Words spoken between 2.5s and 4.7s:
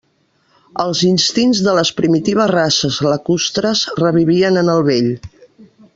races lacustres revivien